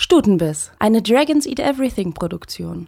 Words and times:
Stutenbiss, 0.00 0.70
eine 0.78 1.02
Dragons 1.02 1.44
Eat 1.44 1.58
Everything 1.58 2.12
Produktion. 2.12 2.86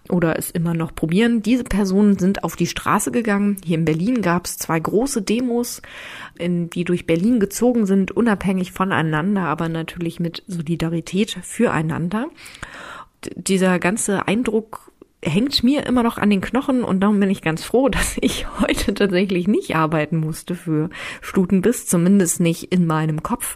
oder 0.10 0.38
es 0.38 0.52
immer 0.52 0.76
noch 0.76 0.94
probieren. 0.94 1.42
Diese 1.42 1.64
Personen 1.64 2.20
sind 2.20 2.44
auf 2.44 2.56
die 2.56 2.68
Straße 2.68 3.10
gegangen. 3.10 3.58
Hier 3.66 3.80
in 3.80 3.86
Berlin 3.86 4.03
gab 4.12 4.46
es 4.46 4.58
zwei 4.58 4.80
große 4.80 5.22
Demos, 5.22 5.82
in, 6.38 6.70
die 6.70 6.84
durch 6.84 7.06
Berlin 7.06 7.40
gezogen 7.40 7.86
sind, 7.86 8.12
unabhängig 8.12 8.72
voneinander, 8.72 9.42
aber 9.42 9.70
natürlich 9.70 10.20
mit 10.20 10.44
Solidarität 10.48 11.32
füreinander. 11.42 12.28
Dieser 13.36 13.80
ganze 13.80 14.28
Eindruck 14.28 14.92
hängt 15.24 15.64
mir 15.64 15.86
immer 15.86 16.04
noch 16.04 16.18
an 16.18 16.30
den 16.30 16.42
Knochen 16.42 16.84
und 16.84 17.00
darum 17.00 17.20
bin 17.20 17.30
ich 17.30 17.42
ganz 17.42 17.64
froh, 17.64 17.90
dass 17.94 18.18
ich 18.22 18.46
heute 18.60 18.94
tatsächlich 18.94 19.48
nicht 19.48 19.76
arbeiten 19.76 20.18
musste 20.18 20.56
für 20.56 20.90
Stutenbiss, 21.22 21.88
zumindest 21.88 22.40
nicht 22.40 22.72
in 22.72 22.86
meinem 22.86 23.24
Kopf, 23.24 23.56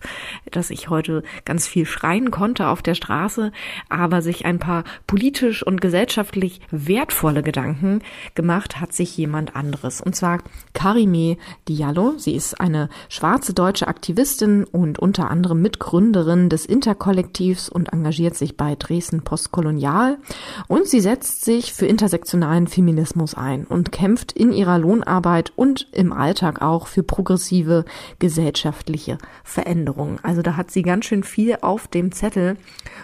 dass 0.52 0.70
ich 0.70 0.90
heute 0.90 1.24
ganz 1.46 1.68
viel 1.68 1.86
schreien 1.86 2.32
konnte 2.32 2.68
auf 2.68 2.82
der 2.82 2.96
Straße, 2.96 3.52
aber 3.90 4.22
sich 4.22 4.46
ein 4.46 4.60
paar 4.60 4.84
politisch 5.06 5.66
und 5.66 5.82
gesellschaftlich 5.82 6.62
wertvolle 6.72 7.44
Gedanken 7.44 8.02
gemacht 8.36 8.80
hat 8.80 8.94
sich 8.94 9.16
jemand 9.18 9.56
anderes. 9.56 10.02
Und 10.02 10.16
zwar 10.16 10.40
Karime 10.74 11.38
Diallo. 11.68 12.14
Sie 12.18 12.36
ist 12.36 12.60
eine 12.60 12.90
schwarze 13.10 13.54
deutsche 13.54 13.88
Aktivistin 13.88 14.64
und 14.64 15.00
unter 15.00 15.30
anderem 15.30 15.62
Mitgründerin 15.62 16.50
des 16.50 16.66
Interkollektivs 16.66 17.70
und 17.70 17.92
engagiert 17.94 18.36
sich 18.36 18.58
bei 18.58 18.76
Dresden 18.76 19.24
Postkolonial. 19.24 20.18
Und 20.68 20.88
sie 20.88 21.00
setzt 21.00 21.44
sich 21.46 21.57
sich 21.58 21.74
für 21.74 21.88
intersektionalen 21.88 22.68
Feminismus 22.68 23.34
ein 23.34 23.66
und 23.66 23.92
kämpft 23.92 24.32
in 24.32 24.54
ihrer 24.54 24.78
Lohnarbeit 24.78 25.52
und 25.56 25.88
im 25.92 26.14
Alltag 26.14 26.62
auch 26.62 26.86
für 26.86 27.02
progressive 27.02 27.84
gesellschaftliche 28.20 29.18
Veränderungen. 29.44 30.20
Also 30.22 30.44
da 30.44 30.56
hat 30.56 30.70
sie 30.70 30.84
ganz 30.84 31.06
schön 31.06 31.24
viel 31.24 31.58
auf 31.62 31.88
dem 31.88 32.12
Zettel 32.12 32.58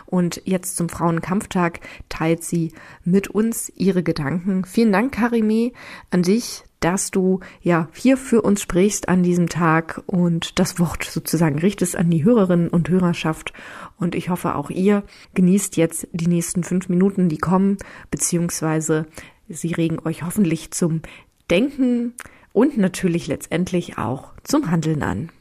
und 0.06 0.42
jetzt 0.46 0.78
zum 0.78 0.88
Frauenkampftag 0.88 1.80
teilt 2.10 2.44
sie 2.44 2.74
mit 3.04 3.28
uns 3.28 3.72
ihre 3.76 4.04
Gedanken. 4.04 4.66
Vielen 4.66 4.92
Dank, 4.92 5.14
Karime, 5.14 5.72
an 6.12 6.22
dich, 6.22 6.64
dass 6.84 7.12
du 7.12 7.40
ja 7.62 7.88
hier 7.94 8.18
für 8.18 8.42
uns 8.42 8.62
sprichst 8.62 9.08
an 9.08 9.24
diesem 9.24 9.48
Tag 9.48 10.04
und 10.06 10.60
das 10.60 10.80
Wort 10.80 11.06
sozusagen 11.06 11.60
richtest 11.60 11.96
an 11.96 12.10
die 12.10 12.26
Hörerinnen 12.26 12.68
und 12.68 12.90
Hörerschaft. 12.90 13.54
Und 13.98 14.16
ich 14.16 14.30
hoffe, 14.30 14.56
auch 14.56 14.70
ihr 14.70 15.04
genießt 15.34 15.78
jetzt 15.78 16.08
die 16.12 16.28
nächsten 16.28 16.64
fünf 16.64 16.90
Minuten, 16.90 17.30
die 17.30 17.38
kommen, 17.38 17.78
beziehungsweise 18.12 19.06
sie 19.48 19.72
regen 19.72 20.00
euch 20.04 20.24
hoffentlich 20.24 20.72
zum 20.72 21.02
Denken 21.50 22.14
und 22.52 22.78
natürlich 22.78 23.28
letztendlich 23.28 23.98
auch 23.98 24.34
zum 24.44 24.70
Handeln 24.70 25.04
an. 25.04 25.32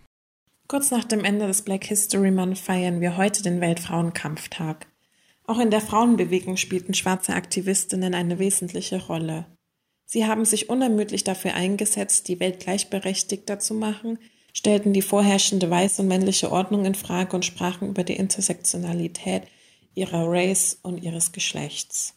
Kurz 0.69 0.93
nach 0.93 1.05
dem 1.05 1.25
Ende 1.25 1.49
des 1.49 1.63
Black 1.63 1.85
History 1.85 2.31
Month 2.31 2.59
feiern 2.59 3.01
wir 3.01 3.17
heute 3.17 3.43
den 3.43 3.61
Weltfrauenkampftag. 3.61 4.87
Auch 5.45 5.59
in 5.59 5.71
der 5.71 5.81
Frauenbewegung 5.81 6.57
spielten 6.57 6.95
schwarze 6.95 7.35
Aktivistinnen 7.35 8.15
eine 8.15 8.39
wesentliche 8.39 9.05
Rolle. 9.05 9.47
Sie 10.13 10.27
haben 10.27 10.45
sich 10.45 10.69
unermüdlich 10.69 11.25
dafür 11.25 11.55
eingesetzt, 11.55 12.29
die 12.29 12.39
Welt 12.39 12.61
gleichberechtigter 12.61 13.59
zu 13.59 13.73
machen, 13.73 14.19
stellten 14.53 14.93
die 14.93 15.01
vorherrschende 15.01 15.71
weiße 15.71 16.03
und 16.03 16.09
männliche 16.09 16.53
Ordnung 16.53 16.85
in 16.85 16.95
Frage 16.95 17.35
und 17.35 17.47
sprachen 17.47 17.89
über 17.89 18.05
die 18.05 18.17
Intersektionalität 18.17 19.45
ihrer 19.95 20.29
Race 20.29 20.79
und 20.83 21.03
ihres 21.03 21.33
Geschlechts. 21.33 22.13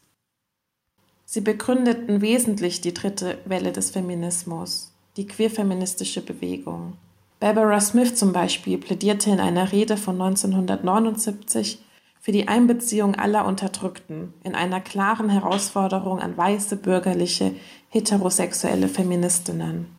Sie 1.24 1.40
begründeten 1.40 2.20
wesentlich 2.20 2.82
die 2.82 2.94
dritte 2.94 3.38
Welle 3.46 3.72
des 3.72 3.92
Feminismus, 3.92 4.92
die 5.16 5.26
queerfeministische 5.26 6.20
Bewegung. 6.20 6.98
Barbara 7.40 7.80
Smith 7.80 8.16
zum 8.16 8.34
Beispiel 8.34 8.78
plädierte 8.78 9.30
in 9.30 9.40
einer 9.40 9.72
Rede 9.72 9.96
von 9.96 10.22
1979 10.22 11.80
für 12.26 12.32
die 12.32 12.48
Einbeziehung 12.48 13.14
aller 13.14 13.46
Unterdrückten 13.46 14.34
in 14.44 14.56
einer 14.56 14.82
klaren 14.82 15.30
Herausforderung 15.30 16.20
an 16.20 16.36
weiße 16.36 16.76
bürgerliche 16.78 17.54
heterosexuelle 17.90 18.88
Feministinnen. 18.88 19.96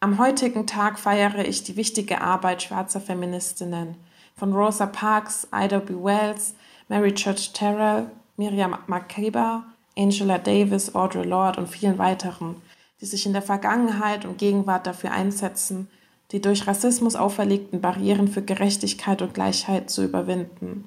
Am 0.00 0.18
heutigen 0.18 0.66
Tag 0.66 0.98
feiere 0.98 1.44
ich 1.44 1.62
die 1.62 1.76
wichtige 1.76 2.22
Arbeit 2.22 2.62
schwarzer 2.62 2.98
Feministinnen 2.98 3.96
von 4.36 4.54
Rosa 4.54 4.86
Parks, 4.86 5.48
Ida 5.54 5.80
B. 5.80 5.92
Wells, 6.02 6.54
Mary 6.88 7.12
Church 7.12 7.52
Terrell, 7.52 8.10
Miriam 8.38 8.78
Makeba, 8.86 9.64
Angela 9.98 10.38
Davis, 10.38 10.94
Audre 10.94 11.24
Lorde 11.24 11.60
und 11.60 11.66
vielen 11.66 11.98
weiteren, 11.98 12.56
die 13.02 13.04
sich 13.04 13.26
in 13.26 13.34
der 13.34 13.42
Vergangenheit 13.42 14.24
und 14.24 14.38
Gegenwart 14.38 14.86
dafür 14.86 15.12
einsetzen, 15.12 15.90
die 16.32 16.40
durch 16.40 16.66
Rassismus 16.66 17.16
auferlegten 17.16 17.82
Barrieren 17.82 18.28
für 18.28 18.40
Gerechtigkeit 18.40 19.20
und 19.20 19.34
Gleichheit 19.34 19.90
zu 19.90 20.02
überwinden. 20.02 20.86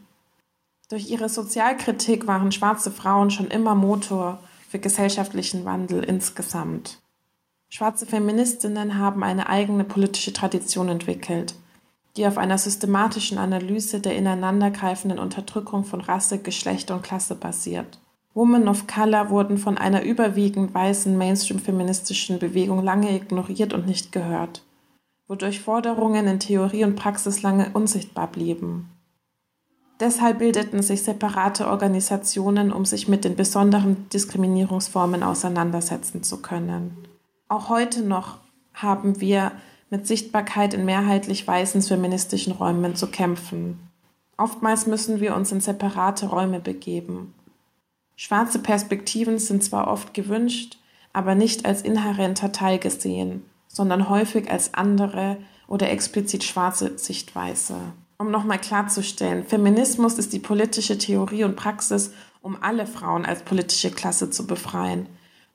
Durch 0.93 1.09
ihre 1.09 1.27
Sozialkritik 1.27 2.27
waren 2.27 2.51
schwarze 2.51 2.91
Frauen 2.91 3.31
schon 3.31 3.47
immer 3.47 3.73
Motor 3.73 4.37
für 4.69 4.77
gesellschaftlichen 4.77 5.65
Wandel 5.65 6.03
insgesamt. 6.03 6.99
Schwarze 7.67 8.05
Feministinnen 8.05 8.99
haben 8.99 9.23
eine 9.23 9.49
eigene 9.49 9.85
politische 9.85 10.33
Tradition 10.33 10.89
entwickelt, 10.89 11.55
die 12.15 12.27
auf 12.27 12.37
einer 12.37 12.59
systematischen 12.59 13.39
Analyse 13.39 14.01
der 14.01 14.15
ineinandergreifenden 14.15 15.17
Unterdrückung 15.17 15.83
von 15.83 15.99
Rasse, 15.99 16.37
Geschlecht 16.37 16.91
und 16.91 17.01
Klasse 17.01 17.33
basiert. 17.33 17.97
Women 18.35 18.67
of 18.67 18.85
Color 18.85 19.31
wurden 19.31 19.57
von 19.57 19.79
einer 19.79 20.03
überwiegend 20.03 20.75
weißen 20.75 21.17
Mainstream-feministischen 21.17 22.37
Bewegung 22.37 22.83
lange 22.83 23.15
ignoriert 23.15 23.73
und 23.73 23.87
nicht 23.87 24.11
gehört, 24.11 24.61
wodurch 25.27 25.59
Forderungen 25.59 26.27
in 26.27 26.39
Theorie 26.39 26.83
und 26.83 26.95
Praxis 26.95 27.41
lange 27.41 27.71
unsichtbar 27.73 28.27
blieben. 28.27 28.91
Deshalb 29.99 30.39
bildeten 30.39 30.81
sich 30.81 31.03
separate 31.03 31.67
Organisationen, 31.67 32.73
um 32.73 32.85
sich 32.85 33.07
mit 33.07 33.23
den 33.25 33.35
besonderen 33.35 34.09
Diskriminierungsformen 34.09 35.23
auseinandersetzen 35.23 36.23
zu 36.23 36.41
können. 36.41 36.97
Auch 37.47 37.69
heute 37.69 38.01
noch 38.01 38.39
haben 38.73 39.21
wir 39.21 39.51
mit 39.89 40.07
Sichtbarkeit 40.07 40.73
in 40.73 40.85
mehrheitlich 40.85 41.47
weißen 41.47 41.81
feministischen 41.83 42.53
Räumen 42.53 42.95
zu 42.95 43.07
kämpfen. 43.07 43.79
Oftmals 44.37 44.87
müssen 44.87 45.21
wir 45.21 45.35
uns 45.35 45.51
in 45.51 45.61
separate 45.61 46.25
Räume 46.25 46.59
begeben. 46.59 47.35
Schwarze 48.15 48.59
Perspektiven 48.59 49.37
sind 49.37 49.63
zwar 49.63 49.87
oft 49.87 50.13
gewünscht, 50.13 50.79
aber 51.13 51.35
nicht 51.35 51.65
als 51.65 51.83
inhärenter 51.83 52.51
Teil 52.51 52.79
gesehen, 52.79 53.45
sondern 53.67 54.09
häufig 54.09 54.49
als 54.49 54.73
andere 54.73 55.37
oder 55.67 55.91
explizit 55.91 56.43
schwarze 56.43 56.97
Sichtweise. 56.97 57.75
Um 58.17 58.29
nochmal 58.29 58.59
klarzustellen, 58.59 59.43
Feminismus 59.43 60.17
ist 60.19 60.33
die 60.33 60.39
politische 60.39 60.97
Theorie 60.97 61.43
und 61.43 61.55
Praxis, 61.55 62.11
um 62.41 62.61
alle 62.61 62.85
Frauen 62.85 63.25
als 63.25 63.43
politische 63.43 63.89
Klasse 63.89 64.29
zu 64.29 64.45
befreien. 64.45 65.07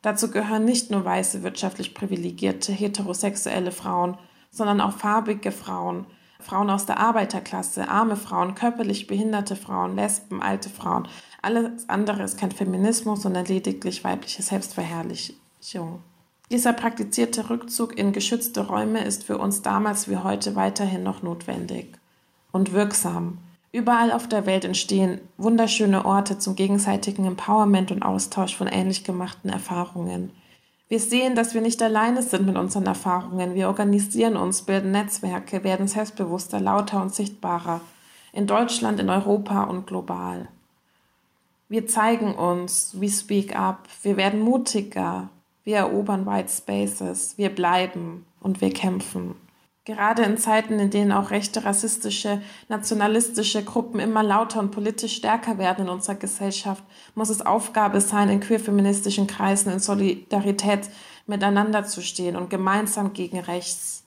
Dazu 0.02 0.30
gehören 0.30 0.64
nicht 0.64 0.90
nur 0.90 1.04
weiße, 1.04 1.42
wirtschaftlich 1.42 1.94
privilegierte, 1.94 2.72
heterosexuelle 2.72 3.70
Frauen, 3.72 4.18
sondern 4.50 4.80
auch 4.80 4.92
farbige 4.92 5.52
Frauen, 5.52 6.06
Frauen 6.40 6.70
aus 6.70 6.86
der 6.86 6.98
Arbeiterklasse, 6.98 7.88
arme 7.88 8.16
Frauen, 8.16 8.54
körperlich 8.54 9.06
behinderte 9.06 9.56
Frauen, 9.56 9.96
Lesben, 9.96 10.40
alte 10.40 10.68
Frauen. 10.68 11.08
Alles 11.42 11.88
andere 11.88 12.22
ist 12.22 12.38
kein 12.38 12.52
Feminismus, 12.52 13.22
sondern 13.22 13.44
lediglich 13.44 14.04
weibliche 14.04 14.42
Selbstverherrlichung. 14.42 16.02
Dieser 16.50 16.72
praktizierte 16.72 17.50
Rückzug 17.50 17.98
in 17.98 18.12
geschützte 18.12 18.66
Räume 18.66 19.04
ist 19.04 19.24
für 19.24 19.38
uns 19.38 19.62
damals 19.62 20.08
wie 20.08 20.16
heute 20.16 20.56
weiterhin 20.56 21.02
noch 21.02 21.22
notwendig 21.22 21.98
und 22.52 22.72
wirksam. 22.72 23.38
Überall 23.70 24.12
auf 24.12 24.26
der 24.28 24.46
Welt 24.46 24.64
entstehen 24.64 25.20
wunderschöne 25.36 26.04
Orte 26.04 26.38
zum 26.38 26.56
gegenseitigen 26.56 27.26
Empowerment 27.26 27.90
und 27.90 28.02
Austausch 28.02 28.56
von 28.56 28.66
ähnlich 28.66 29.04
gemachten 29.04 29.50
Erfahrungen. 29.50 30.30
Wir 30.88 31.00
sehen, 31.00 31.34
dass 31.34 31.52
wir 31.52 31.60
nicht 31.60 31.82
alleine 31.82 32.22
sind 32.22 32.46
mit 32.46 32.56
unseren 32.56 32.86
Erfahrungen. 32.86 33.54
Wir 33.54 33.68
organisieren 33.68 34.36
uns, 34.36 34.62
bilden 34.62 34.90
Netzwerke, 34.90 35.62
werden 35.62 35.86
selbstbewusster, 35.86 36.60
lauter 36.60 37.02
und 37.02 37.14
sichtbarer. 37.14 37.82
In 38.32 38.46
Deutschland, 38.46 38.98
in 38.98 39.10
Europa 39.10 39.64
und 39.64 39.86
global. 39.86 40.48
Wir 41.68 41.86
zeigen 41.86 42.34
uns, 42.34 42.98
we 42.98 43.10
speak 43.10 43.54
up, 43.54 43.86
wir 44.02 44.16
werden 44.16 44.40
mutiger, 44.40 45.28
wir 45.64 45.76
erobern 45.76 46.24
White 46.24 46.50
Spaces, 46.50 47.36
wir 47.36 47.50
bleiben 47.50 48.24
und 48.40 48.62
wir 48.62 48.72
kämpfen. 48.72 49.34
Gerade 49.88 50.22
in 50.24 50.36
Zeiten, 50.36 50.78
in 50.78 50.90
denen 50.90 51.12
auch 51.12 51.30
rechte, 51.30 51.64
rassistische, 51.64 52.42
nationalistische 52.68 53.64
Gruppen 53.64 54.00
immer 54.00 54.22
lauter 54.22 54.60
und 54.60 54.70
politisch 54.70 55.16
stärker 55.16 55.56
werden 55.56 55.86
in 55.86 55.90
unserer 55.90 56.16
Gesellschaft, 56.16 56.84
muss 57.14 57.30
es 57.30 57.40
Aufgabe 57.40 58.02
sein, 58.02 58.28
in 58.28 58.40
queerfeministischen 58.40 59.26
Kreisen 59.26 59.72
in 59.72 59.78
Solidarität 59.78 60.90
miteinander 61.26 61.86
zu 61.86 62.02
stehen 62.02 62.36
und 62.36 62.50
gemeinsam 62.50 63.14
gegen 63.14 63.38
rechts. 63.38 64.04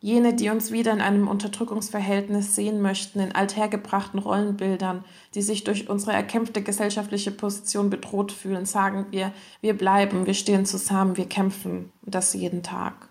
Jene, 0.00 0.34
die 0.34 0.50
uns 0.50 0.72
wieder 0.72 0.92
in 0.92 1.00
einem 1.00 1.28
Unterdrückungsverhältnis 1.28 2.56
sehen 2.56 2.82
möchten, 2.82 3.20
in 3.20 3.32
althergebrachten 3.32 4.18
Rollenbildern, 4.18 5.04
die 5.36 5.42
sich 5.42 5.62
durch 5.62 5.88
unsere 5.88 6.14
erkämpfte 6.14 6.62
gesellschaftliche 6.62 7.30
Position 7.30 7.90
bedroht 7.90 8.32
fühlen, 8.32 8.66
sagen 8.66 9.06
wir, 9.12 9.32
wir 9.60 9.78
bleiben, 9.78 10.26
wir 10.26 10.34
stehen 10.34 10.66
zusammen, 10.66 11.16
wir 11.16 11.28
kämpfen, 11.28 11.92
das 12.02 12.34
jeden 12.34 12.64
Tag. 12.64 13.08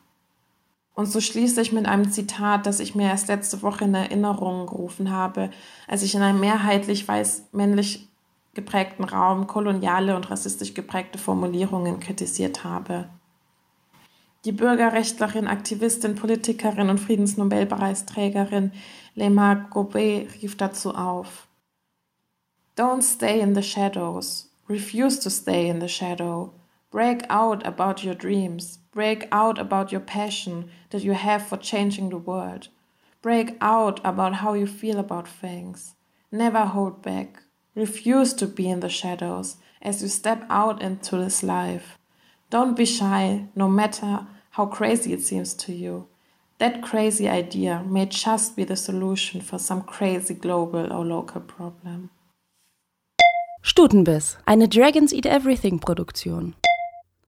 Und 0.95 1.07
so 1.07 1.19
schließe 1.19 1.62
ich 1.62 1.74
mit 1.74 1.86
einem 1.86 2.09
Zitat, 2.09 2.65
das 2.65 2.80
ich 2.80 2.95
mir 2.95 3.09
erst 3.09 3.27
letzte 3.27 3.62
Woche 3.62 3.83
in 3.83 3.94
Erinnerung 3.94 4.65
gerufen 4.65 5.12
habe, 5.12 5.51
als 5.88 6.03
ich 6.03 6.15
in 6.15 6.21
einem 6.21 6.39
mehrheitlich 6.39 7.06
weiß-männlich 7.07 8.07
geprägten 8.53 9.03
Raum 9.03 9.45
koloniale 9.45 10.15
und 10.15 10.31
rassistisch 10.31 10.74
geprägte 10.74 11.19
Formulierungen 11.19 12.00
kritisiert 12.00 12.63
habe. 12.63 13.09
Die 14.45 14.53
Bürgerrechtlerin, 14.53 15.47
Aktivistin, 15.47 16.15
Politikerin 16.15 16.89
und 16.89 17.00
Friedensnobelpreisträgerin 17.00 18.71
Lema 19.15 19.56
Gobet 19.56 20.30
rief 20.41 20.56
dazu 20.56 20.95
auf. 20.95 21.48
Don't 22.77 23.01
stay 23.01 23.41
in 23.41 23.53
the 23.53 23.63
shadows. 23.63 24.51
Refuse 24.69 25.19
to 25.19 25.30
stay 25.30 25.69
in 25.69 25.81
the 25.81 25.89
shadow. 25.89 26.53
Break 26.91 27.30
out 27.30 27.65
about 27.65 28.06
your 28.06 28.15
dreams. 28.15 28.80
Break 28.95 29.27
out 29.30 29.59
about 29.59 29.92
your 29.92 30.00
passion 30.00 30.69
that 30.92 31.03
you 31.03 31.12
have 31.12 31.45
for 31.45 31.57
changing 31.57 32.09
the 32.09 32.18
world. 32.18 32.69
Break 33.21 33.57
out 33.59 34.00
about 34.06 34.36
how 34.36 34.53
you 34.53 34.65
feel 34.65 35.00
about 35.00 35.27
things. 35.27 35.95
Never 36.31 36.63
hold 36.65 37.01
back. 37.01 37.44
Refuse 37.75 38.33
to 38.36 38.47
be 38.47 38.69
in 38.69 38.80
the 38.80 38.88
shadows 38.88 39.57
as 39.81 40.01
you 40.01 40.07
step 40.07 40.45
out 40.50 40.81
into 40.81 41.18
this 41.18 41.44
life. 41.44 41.97
Don't 42.50 42.77
be 42.77 42.86
shy, 42.86 43.50
no 43.53 43.68
matter 43.68 44.25
how 44.51 44.65
crazy 44.65 45.12
it 45.12 45.21
seems 45.21 45.53
to 45.56 45.74
you. 45.74 46.07
That 46.59 46.81
crazy 46.81 47.27
idea 47.27 47.83
may 47.86 48.06
just 48.06 48.56
be 48.56 48.63
the 48.63 48.77
solution 48.77 49.41
for 49.41 49.59
some 49.59 49.81
crazy 49.81 50.36
global 50.36 50.94
or 50.94 51.03
local 51.03 51.41
problem. 51.41 52.12
Stutenbiss, 53.62 54.38
eine 54.48 54.69
Dragons 54.69 55.12
Eat 55.12 55.25
Everything 55.25 55.80
Produktion. 55.80 56.56